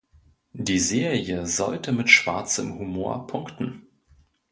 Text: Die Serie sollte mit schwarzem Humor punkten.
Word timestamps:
Die 0.53 0.79
Serie 0.79 1.45
sollte 1.45 1.91
mit 1.91 2.09
schwarzem 2.09 2.73
Humor 2.79 3.27
punkten. 3.27 3.85